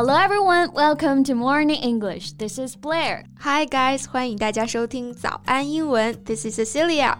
[0.00, 2.32] Hello everyone, welcome to Morning English.
[2.32, 3.24] This is Blair.
[3.40, 6.14] Hi guys, 欢迎大家收听早安英文。
[6.24, 7.16] This is Cecilia.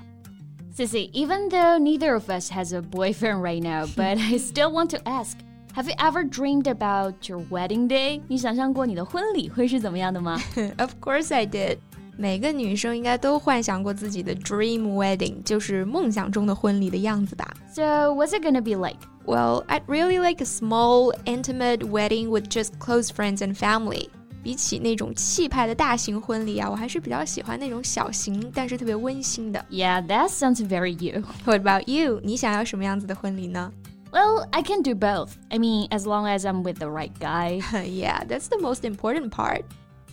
[0.77, 4.91] Sissy, even though neither of us has a boyfriend right now, but I still want
[4.91, 5.39] to ask.
[5.75, 8.21] Have you ever dreamed about your wedding day?
[8.29, 10.41] 你想象过你的婚礼会是怎么样的吗？
[10.79, 11.79] Of course I did.
[12.19, 17.47] 每个女生应该都幻想过自己的 dream wedding，就是梦想中的婚礼的样子吧。
[17.75, 18.99] So what's it gonna be like?
[19.27, 24.09] Well, I'd really like a small, intimate wedding with just close friends and family.
[24.43, 29.63] 比起那种气派的大型婚礼啊，我还是比较喜欢那种小型但是特别温馨的。
[29.69, 31.23] Yeah, that sounds very you.
[31.45, 32.21] What about you?
[32.23, 33.73] 你想要什么样子的婚礼呢？
[34.13, 35.31] Well, I can do both.
[35.51, 37.61] I mean, as long as I'm with the right guy.
[37.85, 39.65] yeah, that's the most important part.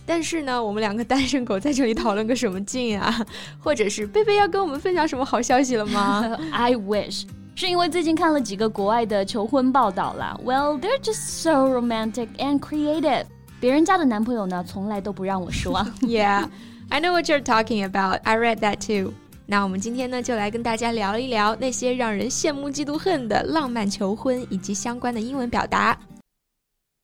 [0.09, 3.23] 但是呢，我们两个单身狗在这里讨论个什么劲啊？
[3.61, 6.35] 或者是贝贝要跟我们分享什么好消息了吗？
[6.51, 10.35] I wish，是因为最近看了几个国外的求婚报道啦。
[10.43, 13.25] Well, they're just so romantic and creative。
[13.59, 15.85] 别人家的男朋友呢，从来都不让我失望。
[16.01, 16.47] Yeah,
[16.89, 18.21] I know what you're talking about.
[18.23, 19.13] I read that too.
[19.45, 25.95] 那我们今天呢，就来跟大家聊一聊那些让人羡慕嫉妒恨的浪漫求婚以及相关的英文表达。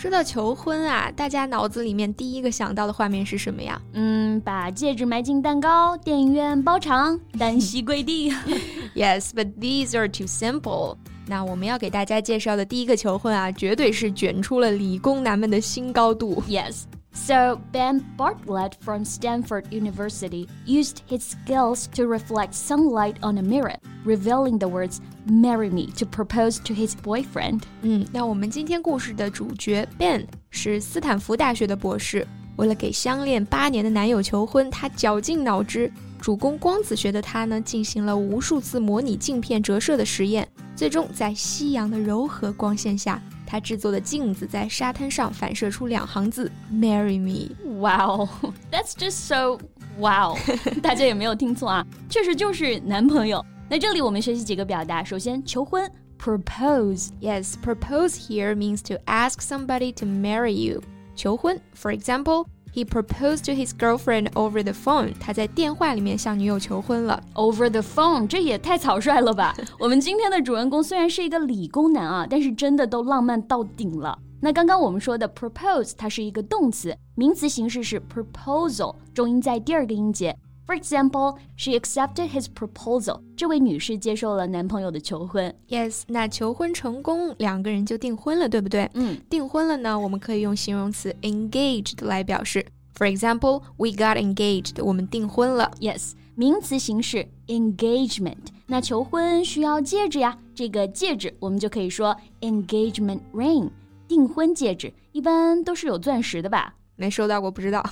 [0.00, 3.78] 说到求婚啊，大家脑子里面第一个想到的画面是什么呀？
[3.92, 8.32] 嗯，把戒指埋进蛋糕，电影院包场，单膝跪地。
[8.96, 10.96] Yes, but these are too simple.
[11.26, 16.42] 那我们要给大家介绍的第一个求婚啊，绝对是卷出了理工男们的新高度。
[16.48, 16.84] Yes.
[17.13, 23.77] So, Ben Bartlett from Stanford University used his skills to reflect sunlight on a mirror,
[24.03, 27.61] revealing the words "Marry me" to propose to his boyfriend.
[27.81, 35.91] 嗯，那我们今天故事的主角 Ben 是斯坦福大学的博士，为了给相恋八年的男友求婚，他绞尽脑汁。
[36.21, 43.21] 主攻光子学的他呢，进行了无数次模拟镜片折射的实验，最终在夕阳的柔和光线下。
[43.49, 48.27] 他制作的镜子在沙滩上反射出两行字：“Marry me。” Wow,
[48.71, 49.59] that's just so
[49.97, 50.37] wow！
[50.81, 53.45] 大家也没有听错啊，确实就是男朋友。
[53.69, 60.81] 那这里我们学习几个表达，首先求婚，propose。Yes, propose here means to ask somebody to marry you。
[61.15, 62.45] 求婚，for example。
[62.74, 65.12] he proposed to his girlfriend over the phone.
[65.18, 67.22] 他在电话里面向女友求婚了。
[67.34, 69.54] Over the phone，这也太草率了吧！
[69.78, 74.18] 我们今天的主人公虽然是一个理工男啊，但是真的都浪漫到顶了。
[74.42, 80.34] 那刚刚我们说的 propose，它是一个动词，名词形式是 proposal，重音在第二个音节。
[80.69, 83.21] For example, she accepted his proposal.
[83.37, 85.53] 这位女士接受了男朋友的求婚。
[85.69, 88.89] Yes，那求婚成功，两个人就订婚了，对不对？
[88.95, 92.65] 嗯，订婚了呢，我们可以用形容词 engaged 来表示。
[92.95, 94.83] For example, we got engaged.
[94.83, 95.69] 我们订婚了。
[95.79, 98.37] Yes，名词形式 engagement。
[98.65, 103.69] 那求婚需要戒指呀，这个戒指我们就可以说 engagement ring。
[104.07, 106.73] 订婚戒指一般都是有钻石的吧？
[106.95, 107.83] 没收到过，不知道。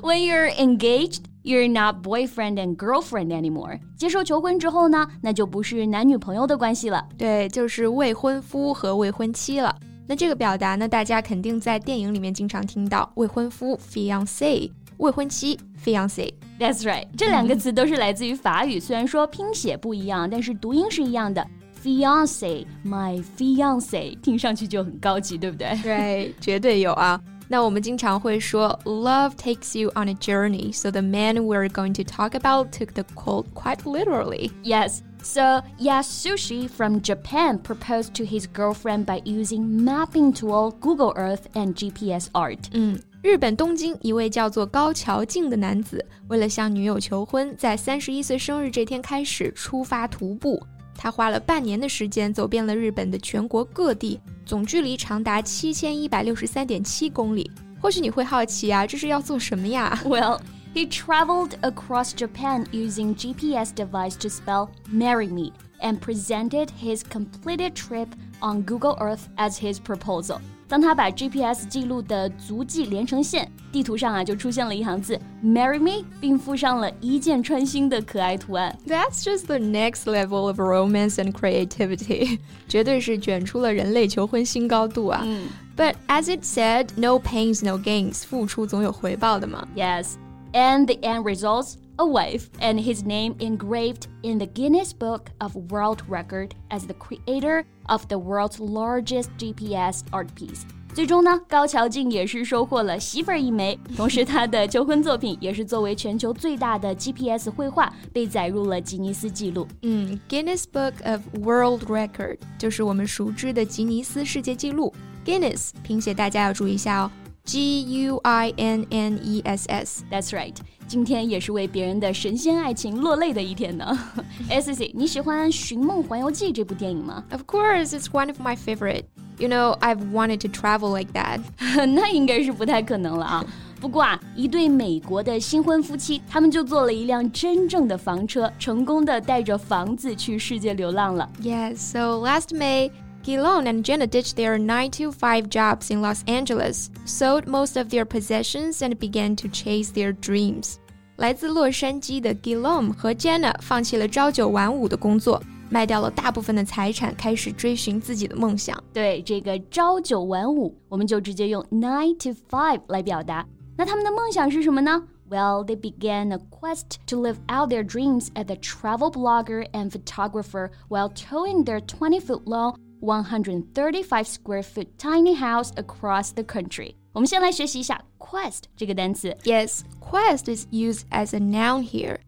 [0.00, 3.79] When you're engaged, you're not boyfriend and girlfriend anymore.
[3.97, 9.75] 接受求婚之后呢，那就不是男女朋友的关系了，对，就是未婚夫和未婚妻了。
[10.07, 16.33] 那这个表达呢，大家肯定在电影里面经常听到，未婚夫 fiance，未婚妻 fiance。
[16.59, 21.45] That's right，这两个词都是来自于法语，虽然说拼写不一样，但是读音是一样的。
[21.83, 25.75] Fiance，my fiance，听上去就很高级，对不对？
[25.81, 27.19] 对，绝对有啊。
[27.50, 30.72] 那我们经常会说，love takes you on a journey.
[30.72, 34.50] So the man we're going to talk about took the quote quite literally.
[34.64, 35.02] Yes.
[35.22, 41.74] So Yasushi from Japan proposed to his girlfriend by using mapping tool, Google Earth, and
[41.74, 42.58] GPS art.
[42.72, 50.60] 嗯，日本东京一位叫做高桥静的男子，为了向女友求婚，在三十一岁生日这天开始出发徒步。
[51.03, 57.49] 他花了半年的时间走遍了日本的全国各地，总距离长达七千一百六十三点七公里。
[57.81, 60.39] 或许你会好奇啊，这是要做什么呀？Well,
[60.75, 67.71] he traveled across Japan using GPS device to spell "marry me" and presented his completed
[67.73, 68.09] trip
[68.39, 70.37] on Google Earth as his proposal.
[70.67, 78.76] 当他把 GPS 记录的足迹连成线，地图上啊就出现了一行字 “Marry me”，并附上了一箭穿心的可爱图案。
[78.86, 85.22] That's just the next level of romance and creativity，绝对是卷出了人类求婚新高度啊！
[85.24, 89.66] 嗯，But as it said, no pains, no gains，付出总有回报的嘛。
[89.76, 90.14] Yes,
[90.52, 95.54] and the end results a wife, and his name engraved in the Guinness Book of
[95.70, 100.62] World Record as the creator of the world's largest GPS art piece.
[100.93, 109.65] 最终呢，高桥静也是收获了媳妇儿一枚，同时他的求婚作品也是作为全球最大的 GPS 绘画被载入了吉尼斯纪录。
[109.83, 114.93] 嗯，Guinness Book of World Record 就是我们熟知的吉尼斯世界纪录。
[115.25, 117.11] Guinness 拼写大家要注意一下哦
[117.45, 120.03] ，G U I N N E S S。
[120.11, 120.55] That's right，
[120.87, 123.97] 今天也是为别人的神仙爱情落泪的一天呢。
[124.49, 129.05] S C，你喜欢《寻梦环游记》这部电影吗？Of course, it's one of my favorite.
[129.37, 131.39] You know, I've wanted to travel like that.
[131.87, 133.45] 那应该是不太可能了啊。
[133.79, 141.27] 不过啊，一对美国的新婚夫妻，他们就坐了一辆真正的房车，成功的带着房子去世界流浪了。
[141.41, 142.91] Yes, so last May.
[143.23, 147.89] Guillaume and Jenna ditched their 9 to 5 jobs in Los Angeles, sold most of
[147.89, 150.77] their possessions, and began to chase their dreams.
[151.17, 155.39] 来自洛杉矶的 Guillaume 和 Jenna 放弃了朝九晚五的工作，
[155.70, 158.82] 卖掉了大部分的财产，开始追寻自己的梦想。
[158.92, 163.46] 对这个朝九晚五，我们就直接用 nine to five 来表达。
[163.76, 165.02] 那他们的梦想是什么呢？
[165.28, 170.70] Well, they began a quest to live out their dreams as a travel blogger and photographer
[170.88, 176.94] while towing their 20-foot long, 135 square foot tiny house across the country.
[177.12, 179.36] 我们先来学习一下 quest 这个单词。
[179.42, 182.18] Yes, quest is used as a noun here.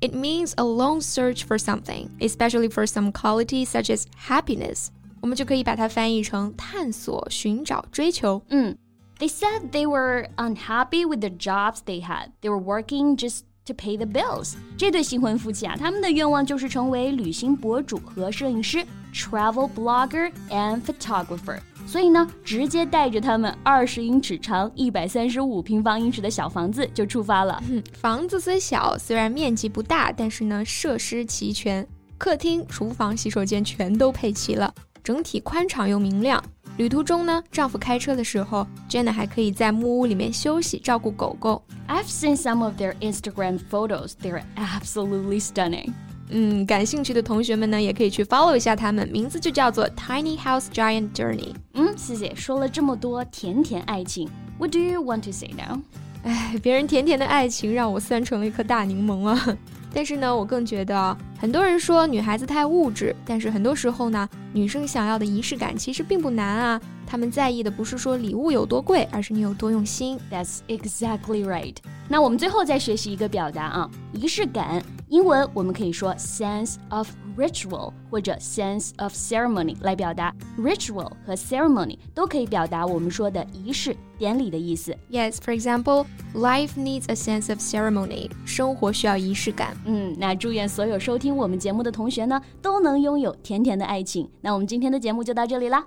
[0.00, 4.88] It means a long search for something, especially for some quality such as happiness.
[5.20, 8.42] 我们就可以把它翻译成探索、寻找、追求。
[8.48, 8.76] 嗯，
[9.18, 12.30] They said they were unhappy with the jobs they had.
[12.40, 14.54] They were working just to pay the bills.
[14.76, 18.84] 这对新婚夫妻啊，他们的愿望就是成为旅行博主和摄影师，
[19.14, 21.60] travel blogger and photographer。
[21.87, 27.63] 所以呢，直接带着他们二十英尺长、一百三十五平方英尺的小房子就出发了。
[27.97, 31.87] 房子虽小，虽然面积不大，但是呢，设施齐全，
[32.17, 36.43] 客厅、厨房、洗手间全都配齐了，整体宽敞又明亮。
[36.75, 41.63] 旅途中呢，丈夫开车的时候，Jenna 还可以在木屋里面休息，照顾狗狗。
[41.87, 45.93] I've seen some of their Instagram photos; they're absolutely stunning.
[46.29, 51.53] 嗯，感兴趣的同学们呢，也可以去 follow 一下他们，名字就叫做 Tiny House Giant Journey。
[51.73, 52.35] 嗯，谢谢。
[52.35, 55.79] 说了这么多甜甜爱情，What do you want to say now？
[56.23, 59.57] 哎，别人甜甜的爱情让我酸成了一颗大柠檬啊！
[59.93, 66.81] 但是呢，我更觉得，很多人说女孩子太物质，但是很多时候呢，女生想要的仪式感其实并不难啊。
[67.05, 70.19] 她们在意的不是说礼物有多贵，而是你有多用心。
[70.29, 71.75] That's exactly right。
[72.09, 74.83] 那我们最后再学习一个表达啊，仪式感。
[75.08, 80.34] 英文我们可以说 sense of ritual 或者 sense of ceremony 来表达。
[80.58, 84.96] ritual 和 ceremony 都可以表达我们说的仪式、典礼的意思。
[85.10, 88.30] Yes, for example, life needs a sense of ceremony.
[88.44, 89.76] 生活需要仪式感。
[89.84, 94.28] 嗯，那祝愿所有收听我们节目的同学呢，都能拥有甜甜的爱情。
[94.40, 95.84] 那我们今天的节目就到这里啦。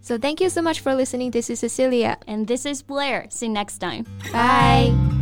[0.00, 1.32] So thank you so much for listening.
[1.32, 2.18] This is Cecilia.
[2.26, 3.26] And this is Blair.
[3.30, 4.04] See you next time.
[4.32, 5.21] Bye.